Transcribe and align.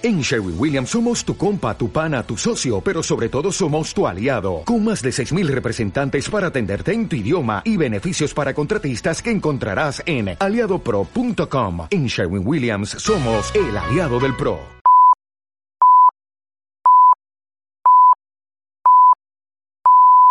En 0.00 0.20
Sherwin 0.20 0.54
Williams 0.56 0.90
somos 0.90 1.24
tu 1.24 1.36
compa, 1.36 1.76
tu 1.76 1.90
pana, 1.90 2.22
tu 2.22 2.36
socio, 2.36 2.80
pero 2.80 3.02
sobre 3.02 3.28
todo 3.28 3.50
somos 3.50 3.92
tu 3.92 4.06
aliado, 4.06 4.62
con 4.64 4.84
más 4.84 5.02
de 5.02 5.10
6.000 5.10 5.48
representantes 5.48 6.30
para 6.30 6.46
atenderte 6.46 6.92
en 6.92 7.08
tu 7.08 7.16
idioma 7.16 7.62
y 7.64 7.76
beneficios 7.76 8.32
para 8.32 8.54
contratistas 8.54 9.20
que 9.20 9.32
encontrarás 9.32 10.00
en 10.06 10.36
aliadopro.com. 10.38 11.88
En 11.90 12.06
Sherwin 12.06 12.46
Williams 12.46 12.90
somos 12.90 13.52
el 13.56 13.76
aliado 13.76 14.20
del 14.20 14.36
PRO. 14.36 14.60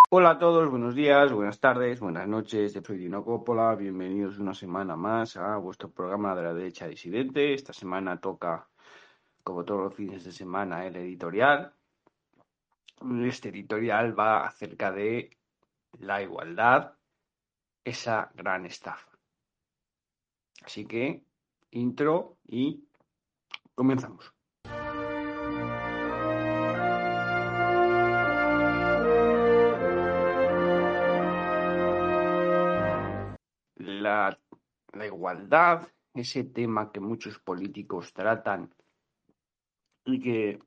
Hola 0.10 0.30
a 0.30 0.40
todos, 0.40 0.70
buenos 0.70 0.96
días, 0.96 1.34
buenas 1.34 1.60
tardes, 1.60 2.00
buenas 2.00 2.26
noches. 2.26 2.72
Soy 2.72 2.98
Dino 2.98 3.26
Coppola, 3.26 3.76
bienvenidos 3.76 4.40
una 4.40 4.54
semana 4.54 4.96
más 4.96 5.36
a 5.36 5.58
vuestro 5.58 5.90
programa 5.90 6.34
de 6.34 6.44
la 6.44 6.54
derecha 6.54 6.88
disidente. 6.88 7.54
Esta 7.54 7.74
semana 7.74 8.22
toca 8.22 8.66
como 9.48 9.64
todos 9.64 9.79
los 9.79 9.95
fines 9.95 10.25
de 10.25 10.34
semana, 10.34 10.86
el 10.86 10.98
editorial. 10.98 11.74
Este 13.24 13.47
editorial 13.47 14.19
va 14.19 14.46
acerca 14.46 14.92
de 14.92 15.38
la 16.00 16.21
igualdad, 16.21 16.96
esa 17.86 18.29
gran 18.36 18.65
estafa. 18.65 19.10
Así 20.65 20.86
que, 20.86 21.24
intro 21.71 22.39
y 22.46 22.89
comenzamos. 23.74 24.33
La, 33.77 34.38
igualdad, 35.05 35.88
ese 36.14 36.44
tema 36.44 36.91
que 36.91 37.00
muchos 37.00 37.39
políticos 37.39 38.11
tratan 38.11 38.73
y 40.08 40.20
que 40.20 40.59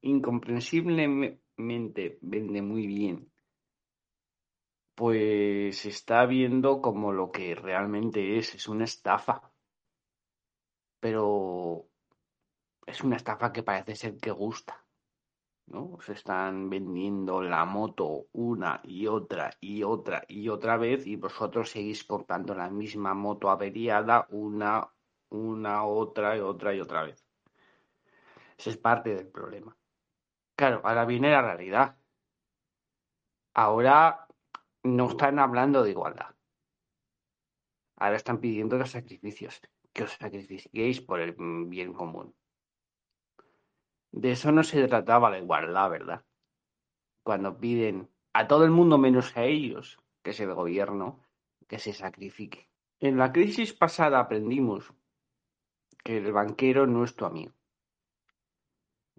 incomprensiblemente 0.00 2.18
vende 2.22 2.62
muy 2.62 2.86
bien, 2.86 3.30
pues 4.94 5.78
se 5.78 5.90
está 5.90 6.24
viendo 6.26 6.80
como 6.82 7.12
lo 7.12 7.30
que 7.30 7.54
realmente 7.54 8.38
es, 8.38 8.54
es 8.54 8.66
una 8.66 8.84
estafa. 8.84 9.52
Pero 11.00 11.86
es 12.86 13.04
una 13.04 13.16
estafa 13.16 13.52
que 13.52 13.62
parece 13.62 13.94
ser 13.94 14.16
que 14.18 14.32
gusta. 14.32 14.84
¿no? 15.66 15.98
Se 16.00 16.14
están 16.14 16.70
vendiendo 16.70 17.42
la 17.42 17.64
moto 17.66 18.26
una 18.32 18.80
y 18.84 19.06
otra 19.06 19.50
y 19.60 19.82
otra 19.82 20.24
y 20.26 20.48
otra 20.48 20.78
vez 20.78 21.06
y 21.06 21.16
vosotros 21.16 21.70
seguís 21.70 22.04
comprando 22.04 22.54
la 22.54 22.70
misma 22.70 23.12
moto 23.14 23.50
averiada 23.50 24.26
una, 24.30 24.88
una, 25.28 25.84
otra 25.84 26.36
y 26.36 26.40
otra 26.40 26.74
y 26.74 26.80
otra 26.80 27.02
vez. 27.02 27.27
Ese 28.58 28.70
es 28.70 28.76
parte 28.76 29.14
del 29.14 29.28
problema. 29.28 29.76
Claro, 30.56 30.80
ahora 30.82 31.04
viene 31.04 31.30
la 31.30 31.42
realidad. 31.42 31.96
Ahora 33.54 34.26
no 34.82 35.08
están 35.08 35.38
hablando 35.38 35.84
de 35.84 35.90
igualdad. 35.90 36.34
Ahora 37.96 38.16
están 38.16 38.40
pidiendo 38.40 38.76
los 38.76 38.90
sacrificios, 38.90 39.60
que 39.92 40.04
os 40.04 40.12
sacrifiquéis 40.12 41.00
por 41.00 41.20
el 41.20 41.36
bien 41.66 41.92
común. 41.92 42.34
De 44.10 44.32
eso 44.32 44.50
no 44.50 44.64
se 44.64 44.86
trataba 44.88 45.30
la 45.30 45.38
igualdad, 45.38 45.90
¿verdad? 45.90 46.24
Cuando 47.22 47.58
piden 47.58 48.10
a 48.32 48.48
todo 48.48 48.64
el 48.64 48.70
mundo 48.70 48.98
menos 48.98 49.36
a 49.36 49.44
ellos, 49.44 49.98
que 50.22 50.30
es 50.30 50.40
el 50.40 50.54
gobierno, 50.54 51.20
que 51.68 51.78
se 51.78 51.92
sacrifique. 51.92 52.68
En 52.98 53.18
la 53.18 53.32
crisis 53.32 53.72
pasada 53.72 54.18
aprendimos 54.18 54.92
que 56.02 56.16
el 56.16 56.32
banquero 56.32 56.86
no 56.86 57.04
es 57.04 57.14
tu 57.14 57.24
amigo 57.24 57.57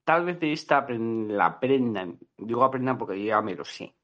tal 0.10 0.26
vez 0.26 0.40
de 0.40 0.52
esta 0.54 0.88
la 0.90 1.46
aprendan, 1.46 2.18
digo 2.36 2.64
aprendan 2.64 2.98
porque 2.98 3.24
ya 3.24 3.44
me 3.44 3.54
lo 3.54 3.64
sé, 3.64 3.96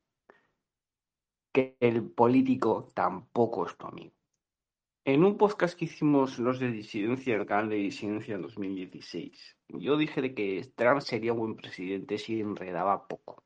que 1.51 1.77
el 1.79 2.11
político 2.11 2.91
tampoco 2.93 3.65
es 3.65 3.75
tu 3.75 3.87
amigo. 3.87 4.13
En 5.03 5.23
un 5.23 5.35
podcast 5.35 5.75
que 5.75 5.85
hicimos 5.85 6.37
los 6.37 6.59
de 6.59 6.69
disidencia, 6.69 7.33
el 7.33 7.47
canal 7.47 7.69
de 7.69 7.77
disidencia 7.77 8.35
en 8.35 8.43
2016, 8.43 9.57
yo 9.69 9.97
dije 9.97 10.21
de 10.21 10.35
que 10.35 10.71
Trump 10.75 11.01
sería 11.01 11.33
buen 11.33 11.55
presidente 11.55 12.19
si 12.19 12.39
enredaba 12.39 13.07
poco. 13.07 13.43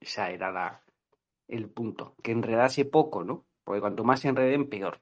Esa 0.00 0.32
era 0.32 0.82
el 1.46 1.70
punto, 1.70 2.16
que 2.24 2.32
enredase 2.32 2.86
poco, 2.86 3.22
¿no? 3.22 3.46
Porque 3.62 3.80
cuanto 3.80 4.02
más 4.02 4.18
se 4.18 4.30
enreden, 4.30 4.68
peor. 4.68 5.00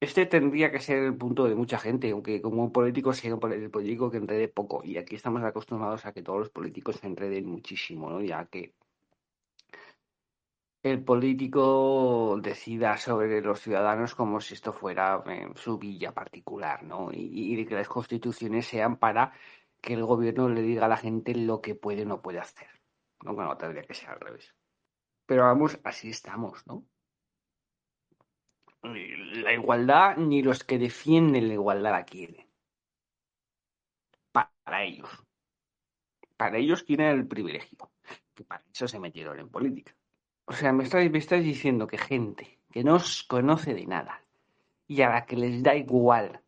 Este 0.00 0.26
tendría 0.26 0.70
que 0.70 0.78
ser 0.80 0.98
el 0.98 1.16
punto 1.16 1.44
de 1.46 1.56
mucha 1.56 1.78
gente, 1.78 2.10
aunque 2.12 2.40
como 2.40 2.72
político 2.72 3.12
sea 3.12 3.34
un 3.34 3.40
político 3.40 4.10
que 4.10 4.18
enrede 4.18 4.48
poco. 4.48 4.82
Y 4.84 4.96
aquí 4.96 5.16
estamos 5.16 5.42
acostumbrados 5.42 6.06
a 6.06 6.12
que 6.12 6.22
todos 6.22 6.38
los 6.38 6.50
políticos 6.50 6.96
se 6.96 7.08
enreden 7.08 7.46
muchísimo, 7.46 8.08
¿no? 8.08 8.20
Ya 8.22 8.46
que 8.46 8.74
el 10.82 11.02
político 11.04 12.38
decida 12.40 12.96
sobre 12.96 13.40
los 13.40 13.60
ciudadanos 13.60 14.14
como 14.14 14.40
si 14.40 14.54
esto 14.54 14.72
fuera 14.72 15.22
eh, 15.26 15.48
su 15.56 15.78
villa 15.78 16.12
particular, 16.12 16.84
¿no? 16.84 17.10
Y, 17.12 17.58
y, 17.60 17.66
que 17.66 17.74
las 17.74 17.88
constituciones 17.88 18.66
sean 18.66 18.96
para 18.98 19.32
que 19.80 19.94
el 19.94 20.04
gobierno 20.04 20.48
le 20.48 20.62
diga 20.62 20.86
a 20.86 20.88
la 20.88 20.96
gente 20.96 21.34
lo 21.34 21.60
que 21.60 21.74
puede 21.74 22.02
o 22.02 22.06
no 22.06 22.22
puede 22.22 22.38
hacer. 22.38 22.68
No, 23.24 23.34
bueno, 23.34 23.56
tendría 23.56 23.82
que 23.82 23.94
ser 23.94 24.10
al 24.10 24.20
revés. 24.20 24.54
Pero 25.26 25.42
vamos, 25.42 25.78
así 25.84 26.10
estamos, 26.10 26.66
¿no? 26.66 26.84
La 28.82 29.52
igualdad 29.52 30.16
ni 30.16 30.42
los 30.42 30.64
que 30.64 30.78
defienden 30.78 31.48
la 31.48 31.54
igualdad 31.54 31.92
la 31.92 32.04
quieren. 32.04 32.46
Para 34.32 34.84
ellos. 34.84 35.10
Para 36.36 36.58
ellos 36.58 36.84
tienen 36.84 37.08
el 37.08 37.26
privilegio. 37.26 37.90
Que 38.34 38.44
para 38.44 38.64
eso 38.72 38.86
se 38.86 39.00
metieron 39.00 39.38
en 39.38 39.48
política. 39.48 39.94
O 40.44 40.52
sea, 40.52 40.72
me 40.72 40.84
estáis, 40.84 41.10
me 41.10 41.18
estáis 41.18 41.44
diciendo 41.44 41.86
que 41.86 41.98
gente 41.98 42.58
que 42.70 42.84
no 42.84 42.94
os 42.94 43.24
conoce 43.24 43.74
de 43.74 43.86
nada 43.86 44.22
y 44.86 45.02
a 45.02 45.10
la 45.10 45.26
que 45.26 45.36
les 45.36 45.62
da 45.62 45.74
igual 45.74 46.42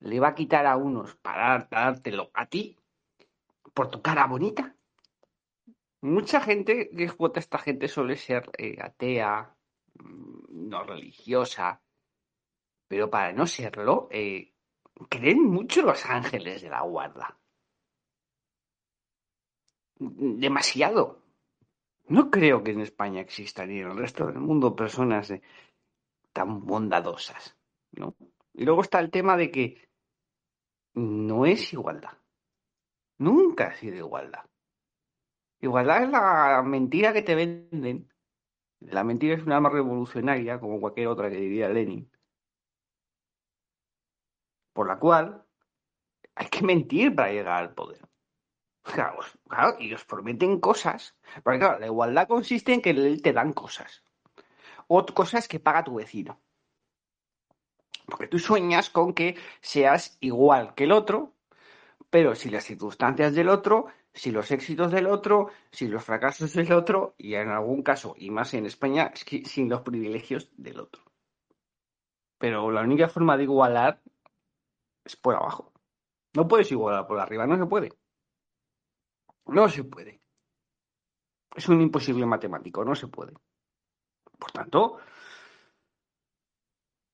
le 0.00 0.20
va 0.20 0.28
a 0.28 0.34
quitar 0.34 0.66
a 0.66 0.76
unos 0.76 1.14
para 1.16 1.68
dártelo 1.70 2.30
a 2.34 2.46
ti 2.46 2.76
por 3.74 3.90
tu 3.90 4.02
cara 4.02 4.26
bonita. 4.26 4.74
Mucha 6.02 6.40
gente 6.40 6.90
que 6.90 7.06
vota 7.18 7.40
esta 7.40 7.58
gente 7.58 7.88
suele 7.88 8.16
ser 8.16 8.50
eh, 8.58 8.78
atea, 8.80 9.54
no 9.98 10.84
religiosa, 10.84 11.82
pero 12.88 13.10
para 13.10 13.32
no 13.32 13.46
serlo, 13.46 14.08
eh, 14.10 14.52
creen 15.08 15.44
mucho 15.44 15.82
los 15.82 16.04
ángeles 16.06 16.62
de 16.62 16.70
la 16.70 16.82
guarda. 16.82 17.38
Demasiado. 19.96 21.22
No 22.08 22.30
creo 22.30 22.64
que 22.64 22.72
en 22.72 22.80
España 22.80 23.20
existan 23.20 23.68
ni 23.68 23.80
en 23.80 23.90
el 23.90 23.96
resto 23.96 24.26
del 24.26 24.40
mundo 24.40 24.74
personas 24.74 25.32
tan 26.32 26.66
bondadosas, 26.66 27.56
¿no? 27.92 28.16
Y 28.54 28.64
luego 28.64 28.82
está 28.82 28.98
el 28.98 29.10
tema 29.10 29.36
de 29.36 29.50
que 29.50 29.88
no 30.94 31.46
es 31.46 31.72
igualdad. 31.72 32.18
Nunca 33.18 33.68
ha 33.68 33.74
sido 33.74 33.96
igualdad. 33.96 34.44
Igualdad 35.60 36.04
es 36.04 36.10
la 36.10 36.62
mentira 36.64 37.12
que 37.12 37.22
te 37.22 37.34
venden 37.34 38.10
la 38.80 39.04
mentira 39.04 39.34
es 39.34 39.42
una 39.42 39.56
arma 39.56 39.70
revolucionaria, 39.70 40.58
como 40.58 40.80
cualquier 40.80 41.08
otra 41.08 41.30
que 41.30 41.36
diría 41.36 41.68
Lenin, 41.68 42.10
por 44.72 44.86
la 44.86 44.98
cual 44.98 45.44
hay 46.34 46.48
que 46.48 46.62
mentir 46.62 47.14
para 47.14 47.30
llegar 47.30 47.62
al 47.62 47.74
poder. 47.74 48.00
Claro, 48.82 49.20
y 49.78 49.92
os 49.92 50.04
prometen 50.04 50.58
cosas. 50.58 51.14
Porque 51.44 51.58
claro, 51.58 51.78
la 51.78 51.86
igualdad 51.86 52.26
consiste 52.26 52.72
en 52.72 52.80
que 52.80 52.94
te 53.22 53.32
dan 53.32 53.52
cosas. 53.52 54.02
O 54.88 55.04
cosas 55.06 55.46
que 55.46 55.60
paga 55.60 55.84
tu 55.84 55.96
vecino. 55.96 56.40
Porque 58.06 58.26
tú 58.26 58.38
sueñas 58.38 58.90
con 58.90 59.12
que 59.12 59.36
seas 59.60 60.16
igual 60.20 60.74
que 60.74 60.84
el 60.84 60.92
otro, 60.92 61.34
pero 62.08 62.34
si 62.34 62.50
las 62.50 62.64
circunstancias 62.64 63.34
del 63.34 63.50
otro 63.50 63.86
si 64.12 64.30
los 64.32 64.50
éxitos 64.50 64.90
del 64.90 65.06
otro, 65.06 65.50
si 65.70 65.88
los 65.88 66.04
fracasos 66.04 66.52
del 66.52 66.72
otro, 66.72 67.14
y 67.18 67.34
en 67.34 67.48
algún 67.48 67.82
caso, 67.82 68.14
y 68.16 68.30
más 68.30 68.54
en 68.54 68.66
España, 68.66 69.12
es 69.14 69.50
sin 69.50 69.68
los 69.68 69.82
privilegios 69.82 70.50
del 70.56 70.80
otro. 70.80 71.02
Pero 72.38 72.70
la 72.70 72.82
única 72.82 73.08
forma 73.08 73.36
de 73.36 73.44
igualar 73.44 74.02
es 75.04 75.16
por 75.16 75.34
abajo. 75.34 75.72
No 76.34 76.48
puedes 76.48 76.70
igualar 76.72 77.06
por 77.06 77.18
arriba, 77.18 77.46
no 77.46 77.56
se 77.56 77.66
puede. 77.66 77.92
No 79.46 79.68
se 79.68 79.84
puede. 79.84 80.20
Es 81.54 81.68
un 81.68 81.80
imposible 81.80 82.24
matemático, 82.26 82.84
no 82.84 82.94
se 82.94 83.08
puede. 83.08 83.34
Por 84.38 84.52
tanto, 84.52 84.98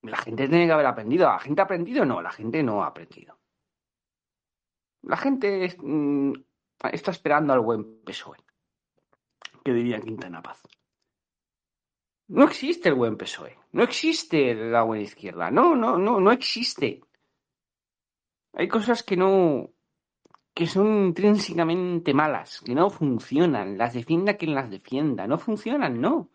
la 0.02 0.16
gente 0.18 0.48
tiene 0.48 0.66
que 0.66 0.72
haber 0.72 0.86
aprendido. 0.86 1.26
¿La 1.26 1.38
gente 1.38 1.60
ha 1.60 1.64
aprendido? 1.64 2.04
No, 2.04 2.22
la 2.22 2.30
gente 2.30 2.62
no 2.62 2.84
ha 2.84 2.88
aprendido. 2.88 3.38
La 5.02 5.16
gente 5.16 5.76
mm, 5.78 6.32
está 6.92 7.10
esperando 7.10 7.52
al 7.52 7.60
buen 7.60 8.02
PSOE, 8.04 8.38
que 9.64 9.72
diría 9.72 10.00
Quintana 10.00 10.42
Paz. 10.42 10.62
No 12.28 12.44
existe 12.44 12.88
el 12.88 12.94
buen 12.96 13.16
PSOE, 13.16 13.56
no 13.72 13.82
existe 13.82 14.54
la 14.54 14.82
buena 14.82 15.04
izquierda, 15.04 15.50
no, 15.50 15.76
no, 15.76 15.96
no, 15.98 16.20
no 16.20 16.32
existe. 16.32 17.02
Hay 18.52 18.68
cosas 18.68 19.02
que 19.02 19.16
no, 19.16 19.70
que 20.54 20.66
son 20.66 21.06
intrínsecamente 21.08 22.14
malas, 22.14 22.62
que 22.62 22.74
no 22.74 22.88
funcionan, 22.88 23.76
las 23.76 23.92
defienda 23.92 24.38
quien 24.38 24.54
las 24.54 24.70
defienda, 24.70 25.26
no 25.26 25.38
funcionan, 25.38 26.00
no. 26.00 26.30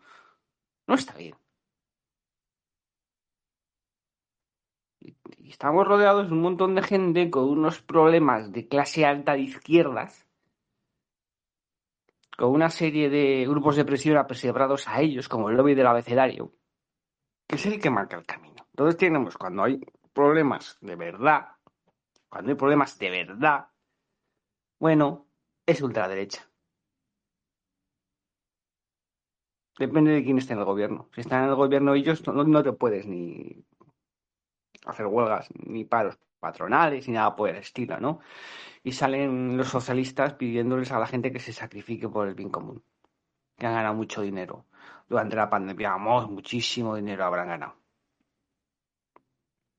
No 0.86 0.94
está 0.94 1.14
bien. 1.14 1.34
Estamos 5.44 5.86
rodeados 5.86 6.28
de 6.28 6.34
un 6.34 6.40
montón 6.40 6.74
de 6.74 6.82
gente 6.82 7.30
con 7.30 7.48
unos 7.48 7.82
problemas 7.82 8.52
de 8.52 8.68
clase 8.68 9.04
alta 9.04 9.32
de 9.32 9.40
izquierdas, 9.40 10.26
con 12.36 12.50
una 12.50 12.70
serie 12.70 13.10
de 13.10 13.46
grupos 13.46 13.76
de 13.76 13.84
presión 13.84 14.16
apresionados 14.16 14.88
a 14.88 15.00
ellos, 15.00 15.28
como 15.28 15.50
el 15.50 15.56
lobby 15.56 15.74
del 15.74 15.86
abecedario, 15.86 16.52
que 17.46 17.56
es 17.56 17.66
el 17.66 17.80
que 17.80 17.90
marca 17.90 18.16
el 18.16 18.26
camino. 18.26 18.66
Entonces 18.70 18.96
tenemos, 18.96 19.36
cuando 19.36 19.64
hay 19.64 19.80
problemas 20.12 20.78
de 20.80 20.96
verdad, 20.96 21.48
cuando 22.28 22.50
hay 22.50 22.56
problemas 22.56 22.98
de 22.98 23.10
verdad, 23.10 23.68
bueno, 24.78 25.26
es 25.66 25.80
ultraderecha. 25.82 26.48
Depende 29.78 30.12
de 30.12 30.22
quién 30.22 30.38
esté 30.38 30.52
en 30.52 30.60
el 30.60 30.64
gobierno. 30.64 31.08
Si 31.14 31.22
están 31.22 31.44
en 31.44 31.50
el 31.50 31.56
gobierno 31.56 31.94
ellos, 31.94 32.26
no, 32.26 32.62
te 32.62 32.72
puedes 32.72 33.06
ni 33.06 33.64
hacer 34.84 35.06
huelgas, 35.06 35.48
ni 35.64 35.84
paros 35.84 36.18
patronales, 36.42 37.06
ni 37.06 37.14
nada 37.14 37.36
por 37.36 37.48
el 37.48 37.56
estilo, 37.56 38.00
¿no? 38.00 38.18
Y 38.82 38.90
salen 38.92 39.56
los 39.56 39.68
socialistas 39.68 40.34
pidiéndoles 40.34 40.90
a 40.90 40.98
la 40.98 41.06
gente 41.06 41.30
que 41.32 41.38
se 41.38 41.52
sacrifique 41.52 42.08
por 42.08 42.26
el 42.26 42.34
bien 42.34 42.50
común, 42.50 42.82
que 43.56 43.66
han 43.66 43.74
ganado 43.74 43.94
mucho 43.94 44.22
dinero. 44.22 44.66
Durante 45.08 45.36
la 45.36 45.48
pandemia, 45.48 45.90
vamos, 45.90 46.28
muchísimo 46.28 46.96
dinero 46.96 47.24
habrán 47.24 47.46
ganado. 47.48 47.76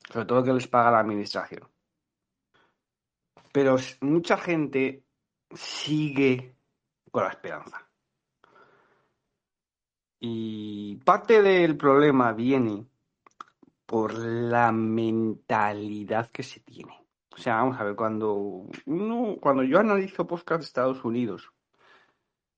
Sobre 0.09 0.25
todo 0.25 0.43
que 0.43 0.53
les 0.53 0.67
paga 0.67 0.91
la 0.91 0.99
administración. 0.99 1.67
Pero 3.51 3.75
mucha 4.01 4.37
gente 4.37 5.03
sigue 5.51 6.55
con 7.11 7.23
la 7.23 7.29
esperanza. 7.31 7.89
Y 10.19 10.95
parte 11.03 11.41
del 11.41 11.75
problema 11.75 12.31
viene 12.31 12.87
por 13.93 14.15
la 14.17 14.71
mentalidad 14.71 16.31
que 16.31 16.41
se 16.41 16.59
tiene. 16.61 17.05
O 17.31 17.37
sea, 17.37 17.57
vamos 17.57 17.79
a 17.79 17.83
ver, 17.83 17.95
cuando 17.95 18.65
uno, 18.87 19.37
cuando 19.39 19.61
yo 19.61 19.77
analizo 19.77 20.25
podcast 20.25 20.61
de 20.61 20.65
Estados 20.65 21.05
Unidos, 21.05 21.53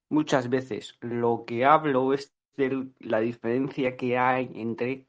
muchas 0.08 0.48
veces 0.50 0.98
lo 1.02 1.44
que 1.46 1.66
hablo 1.66 2.14
es 2.14 2.34
de 2.56 2.88
la 3.00 3.20
diferencia 3.20 3.98
que 3.98 4.18
hay 4.18 4.50
entre 4.56 5.08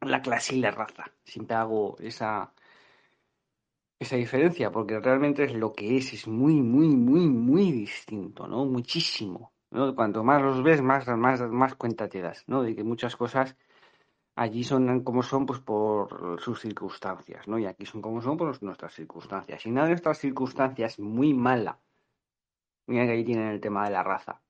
la 0.00 0.22
clase 0.22 0.56
y 0.56 0.60
la 0.60 0.70
raza. 0.70 1.12
Siempre 1.22 1.56
hago 1.56 1.98
esa, 1.98 2.54
esa 3.98 4.16
diferencia, 4.16 4.72
porque 4.72 4.98
realmente 5.00 5.44
es 5.44 5.52
lo 5.52 5.74
que 5.74 5.98
es, 5.98 6.14
es 6.14 6.26
muy, 6.26 6.62
muy, 6.62 6.88
muy, 6.96 7.28
muy 7.28 7.72
distinto, 7.72 8.48
¿no? 8.48 8.64
Muchísimo. 8.64 9.52
¿no? 9.70 9.94
Cuanto 9.94 10.24
más 10.24 10.40
los 10.40 10.62
ves, 10.62 10.80
más, 10.80 11.06
más, 11.08 11.42
más 11.42 11.74
cuenta 11.74 12.08
te 12.08 12.22
das, 12.22 12.42
¿no? 12.46 12.62
De 12.62 12.74
que 12.74 12.84
muchas 12.84 13.16
cosas 13.16 13.54
allí 14.38 14.62
son 14.62 15.02
como 15.02 15.22
son, 15.24 15.46
pues 15.46 15.58
por 15.58 16.40
sus 16.40 16.60
circunstancias, 16.60 17.48
¿no? 17.48 17.58
Y 17.58 17.66
aquí 17.66 17.84
son 17.84 18.00
como 18.00 18.22
son 18.22 18.36
por 18.36 18.62
nuestras 18.62 18.94
circunstancias. 18.94 19.66
Y 19.66 19.70
una 19.70 19.82
de 19.82 19.90
nuestras 19.90 20.18
circunstancias 20.18 21.00
muy 21.00 21.34
mala, 21.34 21.80
mira 22.86 23.04
que 23.04 23.12
ahí 23.12 23.24
tienen 23.24 23.48
el 23.48 23.60
tema 23.60 23.84
de 23.84 23.90
la 23.90 24.04
raza, 24.04 24.40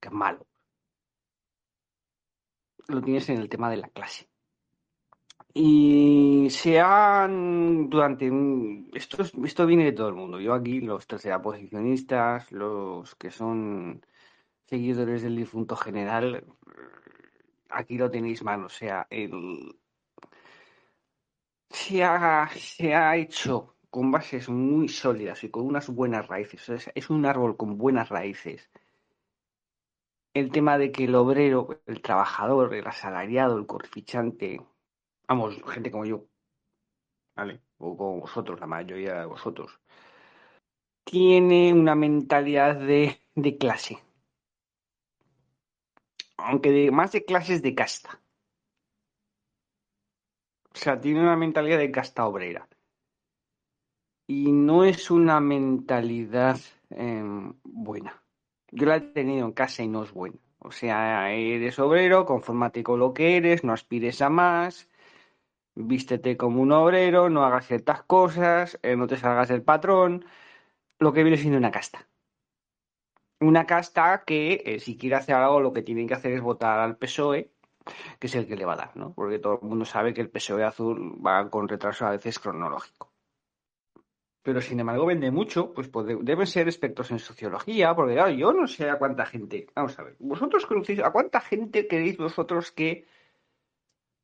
que 0.00 0.08
malo. 0.10 0.46
Lo 2.86 3.02
tienes 3.02 3.28
en 3.28 3.38
el 3.38 3.48
tema 3.48 3.70
de 3.70 3.78
la 3.78 3.88
clase. 3.88 4.28
Y 5.52 6.46
se 6.50 6.80
han, 6.80 7.90
durante, 7.90 8.30
esto, 8.94 9.24
esto 9.44 9.66
viene 9.66 9.84
de 9.86 9.92
todo 9.92 10.08
el 10.08 10.14
mundo. 10.14 10.38
Yo 10.40 10.54
aquí, 10.54 10.80
los 10.80 11.08
terceraposicionistas, 11.08 12.52
los 12.52 13.16
que 13.16 13.30
son 13.30 14.06
seguidores 14.66 15.22
del 15.22 15.36
difunto 15.36 15.74
general, 15.74 16.44
aquí 17.72 17.96
lo 17.98 18.10
tenéis 18.10 18.42
mal. 18.42 18.64
O 18.64 18.68
sea, 18.68 19.06
el, 19.10 19.76
se, 21.70 22.04
ha, 22.04 22.48
se 22.54 22.94
ha 22.94 23.16
hecho 23.16 23.76
con 23.90 24.10
bases 24.10 24.48
muy 24.48 24.88
sólidas 24.88 25.44
y 25.44 25.50
con 25.50 25.66
unas 25.66 25.88
buenas 25.88 26.26
raíces. 26.28 26.68
es, 26.68 26.90
es 26.94 27.10
un 27.10 27.26
árbol 27.26 27.56
con 27.56 27.78
buenas 27.78 28.08
raíces. 28.08 28.70
El 30.34 30.50
tema 30.50 30.78
de 30.78 30.92
que 30.92 31.04
el 31.04 31.14
obrero, 31.14 31.82
el 31.86 32.00
trabajador, 32.00 32.74
el 32.74 32.86
asalariado, 32.86 33.58
el 33.58 33.66
corfichante, 33.66 34.60
vamos, 35.28 35.56
gente 35.66 35.90
como 35.90 36.06
yo, 36.06 36.26
¿vale? 37.36 37.60
O 37.78 37.96
como 37.96 38.20
vosotros, 38.20 38.58
la 38.60 38.66
mayoría 38.66 39.20
de 39.20 39.26
vosotros, 39.26 39.78
tiene 41.04 41.72
una 41.74 41.94
mentalidad 41.94 42.76
de 42.76 43.58
clase. 43.58 43.98
Aunque 46.44 46.70
de, 46.70 46.90
más 46.90 47.12
de 47.12 47.24
clases 47.24 47.62
de 47.62 47.74
casta. 47.74 48.20
O 50.74 50.76
sea, 50.76 51.00
tiene 51.00 51.20
una 51.20 51.36
mentalidad 51.36 51.78
de 51.78 51.90
casta 51.90 52.26
obrera. 52.26 52.68
Y 54.26 54.52
no 54.52 54.84
es 54.84 55.10
una 55.10 55.40
mentalidad 55.40 56.58
em, 56.90 57.54
buena. 57.64 58.22
Yo 58.70 58.86
la 58.86 58.96
he 58.96 59.00
tenido 59.00 59.46
en 59.46 59.52
casa 59.52 59.82
y 59.82 59.88
no 59.88 60.04
es 60.04 60.12
buena. 60.12 60.38
O 60.58 60.70
sea, 60.70 61.32
eres 61.32 61.78
obrero, 61.78 62.24
confórmate 62.24 62.82
con 62.82 63.00
lo 63.00 63.12
que 63.12 63.36
eres, 63.36 63.64
no 63.64 63.72
aspires 63.72 64.22
a 64.22 64.30
más, 64.30 64.88
vístete 65.74 66.36
como 66.36 66.62
un 66.62 66.72
obrero, 66.72 67.30
no 67.30 67.44
hagas 67.44 67.66
ciertas 67.66 68.02
cosas, 68.04 68.78
eh, 68.82 68.96
no 68.96 69.06
te 69.06 69.16
salgas 69.16 69.48
del 69.48 69.62
patrón, 69.62 70.24
lo 70.98 71.12
que 71.12 71.22
viene 71.24 71.38
siendo 71.38 71.58
una 71.58 71.70
casta. 71.72 72.08
Una 73.42 73.66
casta 73.66 74.24
que 74.24 74.62
eh, 74.64 74.80
si 74.80 74.96
quiere 74.96 75.16
hacer 75.16 75.34
algo 75.34 75.60
lo 75.60 75.72
que 75.72 75.82
tienen 75.82 76.06
que 76.06 76.14
hacer 76.14 76.32
es 76.32 76.40
votar 76.40 76.78
al 76.78 76.96
PSOE, 76.96 77.50
que 78.18 78.26
es 78.28 78.34
el 78.34 78.46
que 78.46 78.56
le 78.56 78.64
va 78.64 78.74
a 78.74 78.76
dar, 78.76 78.96
¿no? 78.96 79.12
Porque 79.12 79.38
todo 79.38 79.58
el 79.60 79.68
mundo 79.68 79.84
sabe 79.84 80.14
que 80.14 80.20
el 80.20 80.30
PSOE 80.30 80.64
azul 80.64 81.18
va 81.24 81.50
con 81.50 81.68
retraso 81.68 82.06
a 82.06 82.10
veces 82.10 82.38
cronológico. 82.38 83.10
Pero 84.42 84.60
sin 84.60 84.80
embargo 84.80 85.06
vende 85.06 85.30
mucho, 85.30 85.72
pues, 85.72 85.90
deben 86.20 86.46
ser 86.46 86.66
expertos 86.66 87.10
en 87.10 87.18
sociología, 87.18 87.94
porque 87.94 88.36
yo 88.36 88.52
no 88.52 88.66
sé 88.66 88.90
a 88.90 88.98
cuánta 88.98 89.24
gente, 89.24 89.66
vamos 89.74 89.96
a 89.98 90.02
ver, 90.02 90.16
vosotros 90.18 90.66
conocéis, 90.66 91.00
a 91.00 91.10
cuánta 91.10 91.40
gente 91.40 91.86
queréis 91.86 92.16
vosotros 92.16 92.72
que 92.72 93.06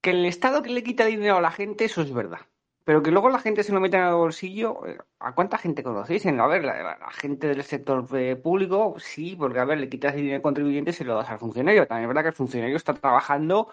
que 0.00 0.10
el 0.10 0.24
Estado 0.26 0.62
que 0.62 0.70
le 0.70 0.82
quita 0.82 1.06
dinero 1.06 1.36
a 1.36 1.40
la 1.40 1.50
gente, 1.50 1.84
eso 1.84 2.02
es 2.02 2.12
verdad. 2.12 2.40
Pero 2.88 3.02
que 3.02 3.10
luego 3.10 3.28
la 3.28 3.38
gente 3.38 3.62
se 3.62 3.72
lo 3.74 3.80
mete 3.80 3.98
en 3.98 4.04
el 4.04 4.14
bolsillo, 4.14 4.86
eh, 4.86 4.96
¿a 5.18 5.34
cuánta 5.34 5.58
gente 5.58 5.82
conocéis? 5.82 6.24
A 6.24 6.46
ver, 6.46 6.64
la, 6.64 7.10
gente 7.12 7.48
del 7.48 7.62
sector 7.62 8.06
eh, 8.16 8.34
público, 8.34 8.94
sí, 8.98 9.36
porque 9.36 9.58
a 9.58 9.66
ver, 9.66 9.76
le 9.78 9.90
quitas 9.90 10.14
dinero 10.14 10.36
al 10.36 10.42
contribuyente 10.42 10.92
y 10.92 10.94
se 10.94 11.04
lo 11.04 11.14
das 11.14 11.28
al 11.28 11.38
funcionario. 11.38 11.86
También 11.86 12.04
es 12.04 12.08
verdad 12.08 12.22
que 12.22 12.28
el 12.28 12.34
funcionario 12.34 12.76
está 12.78 12.94
trabajando 12.94 13.70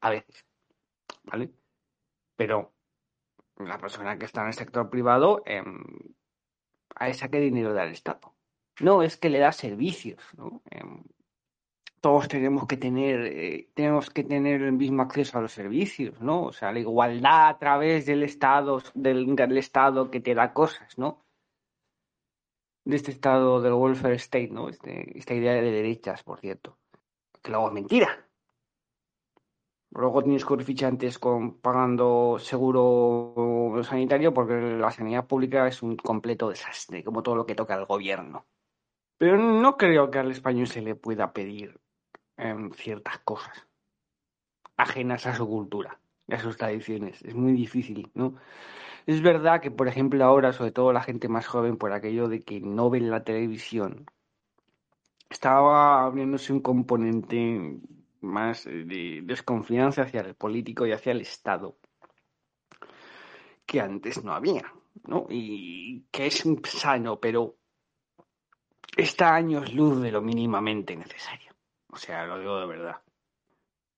a 0.00 0.08
veces, 0.08 0.46
¿vale? 1.24 1.50
Pero 2.36 2.72
la 3.58 3.78
persona 3.78 4.18
que 4.18 4.24
está 4.26 4.40
en 4.42 4.48
el 4.48 4.54
sector 4.54 4.88
privado, 4.88 5.42
em, 5.44 5.84
a 6.96 7.08
esa 7.10 7.28
que 7.28 7.40
dinero 7.40 7.74
da 7.74 7.84
el 7.84 7.92
Estado. 7.92 8.34
No, 8.80 9.02
es 9.02 9.18
que 9.18 9.28
le 9.30 9.38
da 9.38 9.52
servicios, 9.52 10.22
¿no? 10.38 10.62
Em, 10.70 11.04
todos 12.04 12.28
tenemos 12.28 12.66
que 12.66 12.76
tener, 12.76 13.18
eh, 13.24 13.70
tenemos 13.72 14.10
que 14.10 14.24
tener 14.24 14.60
el 14.60 14.72
mismo 14.72 15.00
acceso 15.00 15.38
a 15.38 15.40
los 15.40 15.52
servicios, 15.52 16.20
¿no? 16.20 16.42
O 16.42 16.52
sea, 16.52 16.70
la 16.70 16.80
igualdad 16.80 17.48
a 17.48 17.58
través 17.58 18.04
del 18.04 18.22
Estado, 18.24 18.82
del, 18.92 19.56
Estado 19.56 20.10
que 20.10 20.20
te 20.20 20.34
da 20.34 20.52
cosas, 20.52 20.98
¿no? 20.98 21.24
De 22.84 22.96
este 22.96 23.10
estado 23.10 23.62
del 23.62 23.72
welfare 23.72 24.16
state, 24.16 24.50
¿no? 24.50 24.68
Este, 24.68 25.16
esta 25.16 25.32
idea 25.32 25.54
de 25.54 25.70
derechas, 25.70 26.22
por 26.22 26.40
cierto. 26.40 26.76
Que 27.42 27.50
luego 27.50 27.68
es 27.68 27.72
mentira. 27.72 28.28
Luego 29.92 30.22
tienes 30.22 30.44
coeficientes 30.44 31.18
con 31.18 31.58
pagando 31.58 32.36
seguro 32.38 33.80
sanitario 33.82 34.34
porque 34.34 34.60
la 34.60 34.90
sanidad 34.90 35.26
pública 35.26 35.66
es 35.68 35.82
un 35.82 35.96
completo 35.96 36.50
desastre, 36.50 37.02
como 37.02 37.22
todo 37.22 37.36
lo 37.36 37.46
que 37.46 37.54
toca 37.54 37.72
al 37.72 37.86
gobierno. 37.86 38.44
Pero 39.16 39.38
no 39.38 39.78
creo 39.78 40.10
que 40.10 40.18
al 40.18 40.32
español 40.32 40.66
se 40.66 40.82
le 40.82 40.96
pueda 40.96 41.32
pedir 41.32 41.80
en 42.36 42.72
ciertas 42.72 43.18
cosas 43.20 43.66
ajenas 44.76 45.26
a 45.26 45.34
su 45.34 45.46
cultura 45.46 45.98
a 46.32 46.38
sus 46.38 46.56
tradiciones. 46.56 47.22
Es 47.22 47.34
muy 47.34 47.52
difícil, 47.52 48.10
¿no? 48.14 48.34
Es 49.06 49.20
verdad 49.20 49.60
que, 49.60 49.70
por 49.70 49.88
ejemplo, 49.88 50.24
ahora, 50.24 50.52
sobre 50.52 50.72
todo 50.72 50.92
la 50.92 51.02
gente 51.02 51.28
más 51.28 51.46
joven, 51.46 51.76
por 51.76 51.92
aquello 51.92 52.28
de 52.28 52.42
que 52.42 52.60
no 52.60 52.88
ven 52.88 53.10
la 53.10 53.22
televisión, 53.22 54.06
estaba 55.28 56.04
abriéndose 56.04 56.52
un 56.52 56.60
componente 56.60 57.78
más 58.20 58.64
de 58.64 59.20
desconfianza 59.24 60.02
hacia 60.02 60.22
el 60.22 60.34
político 60.34 60.86
y 60.86 60.92
hacia 60.92 61.12
el 61.12 61.20
Estado 61.20 61.76
que 63.66 63.80
antes 63.80 64.22
no 64.24 64.32
había, 64.32 64.72
¿no? 65.06 65.26
Y 65.28 66.04
que 66.10 66.26
es 66.26 66.44
sano, 66.64 67.18
pero 67.18 67.56
está 68.96 69.34
años 69.34 69.74
luz 69.74 70.00
de 70.00 70.12
lo 70.12 70.22
mínimamente 70.22 70.96
necesario. 70.96 71.53
O 71.94 71.96
sea, 71.96 72.26
lo 72.26 72.40
digo 72.40 72.58
de 72.58 72.66
verdad. 72.66 73.02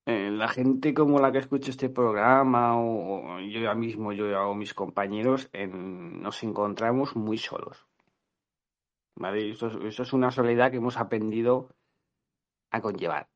eh, 0.07 0.31
la 0.31 0.49
gente 0.49 0.95
como 0.95 1.19
la 1.19 1.33
que 1.33 1.39
escucha 1.39 1.71
este 1.71 1.89
programa 1.89 2.79
o, 2.79 3.41
yo 3.41 3.61
ya 3.61 3.75
mismo, 3.75 4.13
yo 4.13 4.27
o 4.51 4.55
mis 4.55 4.75
compañeros, 4.75 5.51
nos 5.55 6.43
encontramos 6.43 7.17
muy 7.17 7.39
solos. 7.39 7.87
¿Vale? 9.17 9.51
Esto, 9.51 9.69
es 9.89 10.13
una 10.13 10.31
soledad 10.31 10.71
que 10.71 10.77
hemos 10.77 10.99
aprendido 10.99 11.71
a 12.71 12.83
conllevar, 12.83 13.29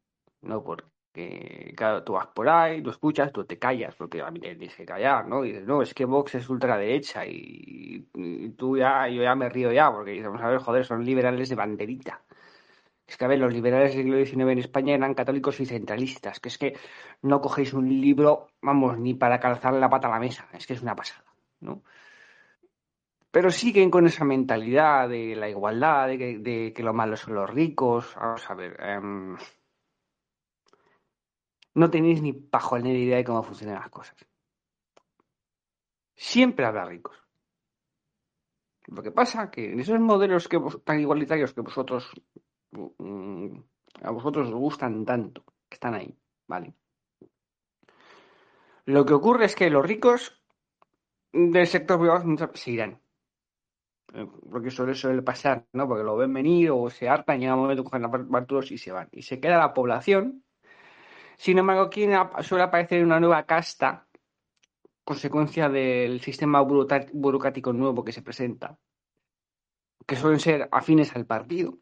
¿no? 0.42 0.62
Porque, 0.62 1.74
tú 2.04 2.12
vas 2.12 2.26
por 2.28 2.48
ahí, 2.50 2.82
tú 2.82 2.90
escuchas, 2.90 3.32
tú 3.32 3.44
te 3.46 3.58
callas, 3.58 3.94
porque 3.96 4.20
a 4.20 4.30
mí 4.30 4.40
te 4.40 4.56
que 4.58 4.84
callar, 4.84 5.26
¿no? 5.26 5.42
Y 5.44 5.52
dices, 5.52 5.66
no, 5.66 5.80
es 5.82 5.94
que 5.94 6.04
Vox 6.04 6.34
es 6.34 6.48
ultraderecha 6.50 7.26
y, 7.26 8.06
y 8.14 8.50
tú 8.50 8.76
ya, 8.76 9.08
yo 9.08 9.22
ya 9.22 9.34
me 9.34 9.48
río 9.48 9.72
ya, 9.72 9.90
porque 9.90 10.22
vamos 10.22 10.42
a 10.42 10.48
ver, 10.48 10.58
joder, 10.60 10.84
son 10.84 11.04
liberales 11.04 11.48
de 11.48 11.56
banderita. 11.56 12.22
Es 13.10 13.16
que, 13.16 13.24
a 13.24 13.28
ver, 13.28 13.40
los 13.40 13.52
liberales 13.52 13.92
del 13.92 14.04
siglo 14.04 14.24
XIX 14.24 14.52
en 14.52 14.58
España 14.60 14.94
eran 14.94 15.14
católicos 15.14 15.58
y 15.58 15.66
centralistas, 15.66 16.38
que 16.38 16.48
es 16.48 16.56
que 16.56 16.78
no 17.22 17.40
cogéis 17.40 17.72
un 17.72 17.88
libro, 17.88 18.50
vamos, 18.62 18.98
ni 18.98 19.14
para 19.14 19.40
calzar 19.40 19.74
la 19.74 19.90
pata 19.90 20.06
a 20.06 20.12
la 20.12 20.20
mesa, 20.20 20.48
es 20.52 20.64
que 20.64 20.74
es 20.74 20.82
una 20.82 20.94
pasada, 20.94 21.24
¿no? 21.58 21.82
Pero 23.32 23.50
siguen 23.50 23.90
con 23.90 24.06
esa 24.06 24.24
mentalidad 24.24 25.08
de 25.08 25.34
la 25.34 25.48
igualdad, 25.48 26.06
de 26.06 26.72
que, 26.72 26.82
lo 26.84 26.94
malo 26.94 27.16
son 27.16 27.34
los 27.34 27.50
ricos. 27.50 28.14
Vamos 28.14 28.48
a 28.48 28.54
ver. 28.54 28.80
Em, 28.80 29.36
no 31.74 31.90
tenéis 31.90 32.22
ni 32.22 32.30
ni 32.32 32.90
idea 32.90 33.16
de 33.16 33.24
cómo 33.24 33.42
funcionan 33.42 33.80
las 33.80 33.90
cosas. 33.90 34.16
Siempre 36.14 36.64
habrá 36.64 36.84
ricos. 36.84 37.16
Lo 38.86 39.02
que 39.02 39.10
pasa 39.10 39.44
es 39.44 39.50
que 39.50 39.72
en 39.72 39.80
esos 39.80 39.98
modelos 39.98 40.46
que, 40.46 40.60
tan 40.84 41.00
igualitarios 41.00 41.52
que 41.52 41.60
vosotros 41.60 42.12
a 42.72 44.10
vosotros 44.10 44.48
os 44.48 44.54
gustan 44.54 45.04
tanto, 45.04 45.44
que 45.68 45.74
están 45.74 45.94
ahí, 45.94 46.16
¿vale? 46.46 46.74
Lo 48.86 49.04
que 49.04 49.14
ocurre 49.14 49.44
es 49.46 49.54
que 49.54 49.70
los 49.70 49.84
ricos 49.84 50.42
del 51.32 51.66
sector 51.66 51.98
privado 51.98 52.24
se 52.54 52.70
irán. 52.70 53.00
Eh, 54.12 54.26
porque 54.50 54.70
suele, 54.70 54.94
suele 54.94 55.22
pasar, 55.22 55.66
¿no? 55.72 55.86
Porque 55.86 56.02
lo 56.02 56.16
ven 56.16 56.32
venir 56.32 56.70
o 56.70 56.90
se 56.90 57.08
hartan, 57.08 57.38
llega 57.38 57.54
un 57.54 57.62
momento, 57.62 57.84
cogen 57.84 58.02
la 58.02 58.08
barturos 58.08 58.72
y 58.72 58.78
se 58.78 58.90
van. 58.90 59.08
Y 59.12 59.22
se 59.22 59.38
queda 59.38 59.58
la 59.58 59.74
población. 59.74 60.44
Sin 61.36 61.58
embargo, 61.58 61.82
aquí 61.82 62.06
suele 62.42 62.64
aparecer 62.64 63.04
una 63.04 63.20
nueva 63.20 63.44
casta, 63.46 64.06
consecuencia 65.04 65.68
del 65.68 66.20
sistema 66.20 66.60
burocrático 66.60 67.72
nuevo 67.72 68.04
que 68.04 68.12
se 68.12 68.22
presenta, 68.22 68.78
que 70.06 70.16
suelen 70.16 70.40
ser 70.40 70.68
afines 70.70 71.14
al 71.16 71.26
partido 71.26 71.78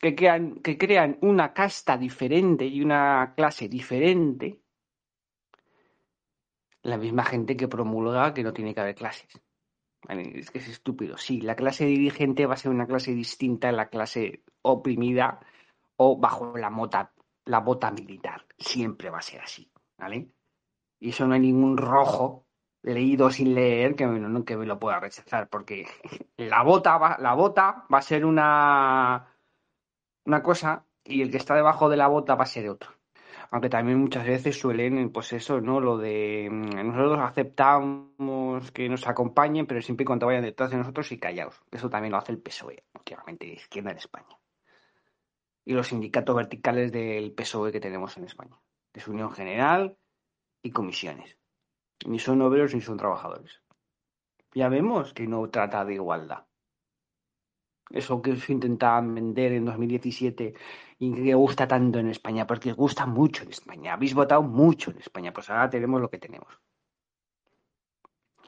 que 0.00 0.14
crean, 0.14 0.56
que 0.56 0.78
crean 0.78 1.18
una 1.22 1.52
casta 1.52 1.96
diferente 1.96 2.66
y 2.66 2.82
una 2.82 3.34
clase 3.36 3.68
diferente, 3.68 4.60
la 6.82 6.98
misma 6.98 7.24
gente 7.24 7.56
que 7.56 7.68
promulga 7.68 8.32
que 8.32 8.42
no 8.42 8.52
tiene 8.52 8.74
que 8.74 8.80
haber 8.80 8.94
clases. 8.94 9.28
Es 10.08 10.50
que 10.50 10.58
es 10.58 10.68
estúpido. 10.68 11.16
Sí, 11.16 11.40
la 11.40 11.56
clase 11.56 11.84
dirigente 11.84 12.46
va 12.46 12.54
a 12.54 12.58
ser 12.58 12.70
una 12.70 12.86
clase 12.86 13.12
distinta 13.12 13.68
a 13.68 13.72
la 13.72 13.88
clase 13.88 14.44
oprimida 14.62 15.40
o 15.96 16.18
bajo 16.18 16.56
la 16.56 16.70
mota, 16.70 17.12
la 17.46 17.60
bota 17.60 17.90
militar. 17.90 18.46
Siempre 18.56 19.10
va 19.10 19.18
a 19.18 19.22
ser 19.22 19.40
así. 19.40 19.70
¿Vale? 19.98 20.30
Y 21.00 21.08
eso 21.08 21.26
no 21.26 21.34
hay 21.34 21.40
ningún 21.40 21.76
rojo 21.76 22.46
leído 22.82 23.30
sin 23.30 23.54
leer 23.54 23.96
que 23.96 24.06
me, 24.06 24.44
que 24.44 24.56
me 24.56 24.66
lo 24.66 24.78
pueda 24.78 25.00
rechazar, 25.00 25.48
porque 25.48 25.86
la 26.36 26.62
bota 26.62 26.96
va, 26.98 27.16
la 27.18 27.34
bota 27.34 27.84
va 27.92 27.98
a 27.98 28.02
ser 28.02 28.24
una 28.24 29.35
una 30.26 30.42
cosa 30.42 30.84
y 31.04 31.22
el 31.22 31.30
que 31.30 31.36
está 31.36 31.54
debajo 31.54 31.88
de 31.88 31.96
la 31.96 32.08
bota 32.08 32.34
va 32.34 32.44
a 32.44 32.46
ser 32.46 32.68
otro. 32.68 32.90
Aunque 33.52 33.68
también 33.68 34.00
muchas 34.00 34.26
veces 34.26 34.58
suelen, 34.58 35.10
pues 35.12 35.32
eso, 35.32 35.60
¿no? 35.60 35.80
Lo 35.80 35.98
de 35.98 36.48
mm, 36.50 36.88
nosotros 36.88 37.20
aceptamos 37.20 38.70
que 38.72 38.88
nos 38.88 39.06
acompañen, 39.06 39.66
pero 39.66 39.80
siempre 39.80 40.02
y 40.02 40.06
cuando 40.06 40.26
vayan 40.26 40.42
detrás 40.42 40.70
de 40.70 40.78
nosotros 40.78 41.10
y 41.12 41.18
callaos. 41.18 41.62
Eso 41.70 41.88
también 41.88 42.10
lo 42.12 42.18
hace 42.18 42.32
el 42.32 42.38
PSOE, 42.38 42.84
últimamente 42.94 43.46
de 43.46 43.52
izquierda 43.52 43.92
en 43.92 43.98
España. 43.98 44.36
Y 45.64 45.74
los 45.74 45.86
sindicatos 45.88 46.34
verticales 46.34 46.90
del 46.90 47.32
PSOE 47.32 47.70
que 47.70 47.80
tenemos 47.80 48.16
en 48.16 48.24
España. 48.24 48.58
De 48.92 49.00
su 49.00 49.12
Unión 49.12 49.30
General 49.30 49.96
y 50.62 50.72
comisiones. 50.72 51.38
Ni 52.04 52.18
son 52.18 52.42
obreros 52.42 52.74
ni 52.74 52.80
son 52.80 52.96
trabajadores. 52.96 53.62
Ya 54.54 54.68
vemos 54.68 55.14
que 55.14 55.26
no 55.26 55.48
trata 55.50 55.84
de 55.84 55.94
igualdad 55.94 56.46
eso 57.90 58.20
que 58.22 58.36
se 58.36 58.52
intentaban 58.52 59.14
vender 59.14 59.52
en 59.52 59.64
2017 59.64 60.54
y 60.98 61.14
que 61.14 61.34
gusta 61.34 61.68
tanto 61.68 61.98
en 61.98 62.08
España, 62.08 62.46
porque 62.46 62.72
gusta 62.72 63.06
mucho 63.06 63.44
en 63.44 63.50
España. 63.50 63.94
Habéis 63.94 64.14
votado 64.14 64.42
mucho 64.42 64.90
en 64.90 64.98
España, 64.98 65.32
pues 65.32 65.50
ahora 65.50 65.70
tenemos 65.70 66.00
lo 66.00 66.10
que 66.10 66.18
tenemos. 66.18 66.60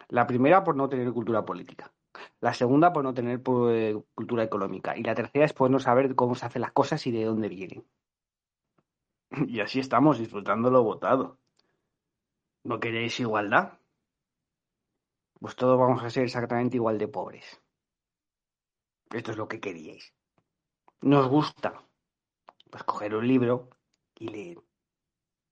La 0.09 0.27
primera 0.27 0.65
por 0.65 0.75
no 0.75 0.89
tener 0.89 1.13
cultura 1.13 1.45
política. 1.45 1.93
La 2.41 2.55
segunda 2.55 2.93
por 2.93 3.05
no 3.05 3.15
tener 3.15 3.43
pues, 3.43 3.97
cultura 4.15 4.43
económica. 4.43 4.97
Y 4.97 5.03
la 5.03 5.15
tercera 5.15 5.45
es 5.45 5.53
por 5.53 5.71
no 5.71 5.79
saber 5.79 6.15
cómo 6.15 6.35
se 6.35 6.47
hacen 6.47 6.63
las 6.63 6.73
cosas 6.73 7.07
y 7.07 7.13
de 7.13 7.25
dónde 7.25 7.49
vienen. 7.49 7.85
Y 9.47 9.61
así 9.61 9.81
estamos 9.81 10.19
disfrutando 10.19 10.71
lo 10.71 10.83
votado. 10.83 11.39
¿No 12.65 12.81
queréis 12.81 13.21
igualdad? 13.21 13.79
Pues 15.39 15.55
todos 15.55 15.79
vamos 15.79 16.03
a 16.03 16.11
ser 16.11 16.25
exactamente 16.25 16.77
igual 16.77 16.99
de 16.99 17.09
pobres. 17.09 17.61
Esto 19.11 19.33
es 19.33 19.37
lo 19.37 19.49
que 19.49 19.61
queríais. 19.61 20.13
Nos 21.01 21.29
gusta. 21.29 21.83
Pues 22.71 22.83
coger 22.85 23.15
un 23.15 23.27
libro 23.27 23.71
y 24.17 24.29
leer. 24.29 24.59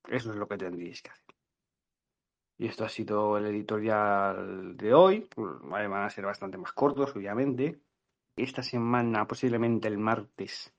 Eso 0.09 0.31
es 0.31 0.37
lo 0.37 0.47
que 0.47 0.59
tendríais 0.59 1.03
que 1.03 1.11
hacer. 1.11 1.35
Y 2.59 2.67
esto 2.67 2.85
ha 2.85 2.89
sido 2.89 3.37
el 3.37 3.47
editorial 3.47 4.77
de 4.77 4.95
hoy. 4.95 5.29
Van 5.37 5.93
a 5.93 6.11
ser 6.11 6.25
bastante 6.25 6.59
más 6.59 6.73
cortos, 6.73 7.15
obviamente. 7.15 7.81
Esta 8.35 8.63
semana, 8.63 9.27
posiblemente 9.27 9.89
el 9.89 9.99
martes, 9.99 10.75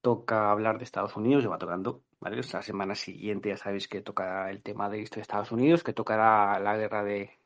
toca 0.00 0.50
hablar 0.50 0.78
de 0.78 0.84
Estados 0.84 1.16
Unidos, 1.16 1.44
se 1.44 1.48
va 1.48 1.58
tocando, 1.58 2.02
¿vale? 2.20 2.36
La 2.36 2.62
semana 2.62 2.94
siguiente 2.94 3.50
ya 3.50 3.56
sabéis 3.56 3.86
que 3.88 4.00
toca 4.00 4.50
el 4.50 4.62
tema 4.62 4.90
de 4.90 5.02
esto 5.02 5.16
de 5.16 5.22
Estados 5.22 5.52
Unidos, 5.52 5.84
que 5.84 5.92
tocará 5.92 6.58
la 6.58 6.76
guerra 6.76 7.04
de, 7.04 7.38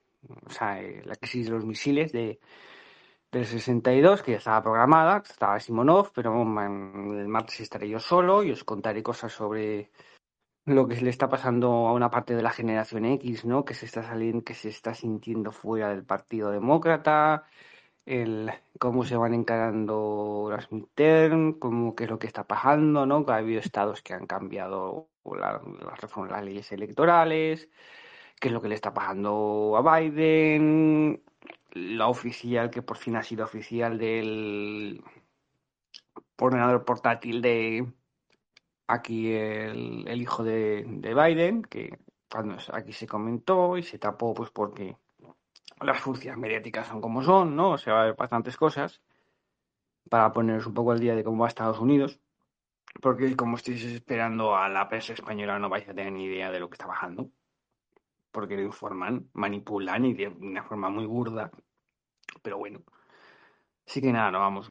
o 0.47 0.51
sea, 0.51 0.81
eh, 0.81 1.03
la 1.05 1.17
crisis 1.17 1.47
de 1.47 1.53
los 1.53 1.67
misiles 1.67 2.13
de, 2.13 2.41
del 3.33 3.45
62, 3.47 4.23
que 4.23 4.33
ya 4.33 4.39
estaba 4.39 4.63
programada, 4.63 5.23
estaba 5.25 5.61
Simonov, 5.61 6.13
pero 6.13 6.41
el 6.41 7.29
martes 7.29 7.61
estaré 7.61 7.89
yo 7.89 7.99
solo 7.99 8.43
y 8.43 8.53
os 8.53 8.65
contaré 8.65 9.03
cosas 9.03 9.33
sobre 9.33 9.91
lo 10.67 10.89
que 10.89 11.01
le 11.01 11.11
está 11.11 11.29
pasando 11.29 11.87
a 11.87 11.93
una 11.93 12.11
parte 12.11 12.35
de 12.35 12.43
la 12.43 12.51
generación 12.51 13.05
X, 13.05 13.45
¿no? 13.45 13.65
Que 13.65 13.75
se 13.75 13.87
está 13.87 14.03
saliendo, 14.03 14.45
que 14.45 14.55
se 14.55 14.69
está 14.69 14.95
sintiendo 14.95 15.53
fuera 15.53 15.91
del 15.91 16.05
Partido 16.05 16.51
Demócrata, 16.51 17.45
el 18.05 18.51
cómo 18.79 19.05
se 19.05 19.17
van 19.17 19.35
encarando 19.35 20.49
las 20.51 20.71
midterm, 20.73 21.59
cómo 21.59 21.95
qué 21.95 22.05
es 22.05 22.11
lo 22.11 22.19
que 22.19 22.27
está 22.27 22.45
pasando, 22.47 23.07
¿no? 23.07 23.25
Que 23.25 23.33
ha 23.33 23.37
habido 23.37 23.61
estados 23.61 24.03
que 24.03 24.15
han 24.15 24.27
cambiado 24.27 25.09
las 25.25 26.01
reformas, 26.01 26.33
las 26.33 26.45
leyes 26.45 26.71
electorales, 26.73 27.69
qué 28.41 28.49
es 28.49 28.55
lo 28.55 28.61
que 28.61 28.69
le 28.69 28.75
está 28.77 28.95
pasando 28.95 29.75
a 29.77 30.01
Biden, 30.01 31.23
la 31.77 32.09
oficial, 32.09 32.71
que 32.71 32.83
por 32.83 32.97
fin 32.97 33.17
ha 33.17 33.23
sido 33.23 33.45
oficial 33.45 33.99
del 33.99 35.03
ordenador 36.39 36.85
portátil 36.85 37.43
de 37.43 37.87
aquí 38.87 39.33
el, 39.33 40.21
hijo 40.21 40.45
de, 40.45 40.85
Biden, 40.87 41.63
que 41.63 41.99
cuando 42.31 42.57
aquí 42.73 42.93
se 42.93 43.07
comentó 43.07 43.77
y 43.77 43.83
se 43.83 43.99
tapó 43.99 44.35
pues 44.35 44.51
porque 44.51 44.97
las 45.81 46.01
funciones 46.01 46.39
mediáticas 46.39 46.89
son 46.89 47.01
como 47.01 47.23
son, 47.23 47.55
¿no? 47.57 47.73
O 47.73 47.79
sea, 47.79 47.93
va 47.95 47.99
a 48.01 48.03
haber 48.05 48.17
bastantes 48.17 48.57
cosas 48.57 49.03
para 50.09 50.33
poneros 50.33 50.67
un 50.67 50.75
poco 50.75 50.93
al 50.93 51.01
día 51.01 51.15
de 51.15 51.25
cómo 51.25 51.43
va 51.43 51.49
Estados 51.49 51.81
Unidos, 51.81 52.21
porque 53.03 53.37
como 53.37 53.57
estáis 53.57 53.85
esperando 53.85 54.57
a 54.57 54.69
la 54.69 54.89
prensa 54.89 55.13
española 55.13 55.59
no 55.59 55.69
vais 55.69 55.89
a 55.89 55.95
tener 55.95 56.13
ni 56.13 56.25
idea 56.25 56.51
de 56.51 56.61
lo 56.61 56.71
que 56.71 56.75
está 56.75 56.87
bajando, 56.87 57.31
porque 58.31 58.57
lo 58.57 58.63
informan, 58.63 59.29
manipulan 59.33 60.05
y 60.05 60.15
de 60.15 60.29
una 60.29 60.63
forma 60.63 60.89
muy 60.89 61.07
burda 61.07 61.51
pero 62.43 62.59
bueno. 62.59 62.83
Así 63.87 64.01
que 64.01 64.13
nada, 64.13 64.31
no 64.31 64.41
vamos. 64.41 64.71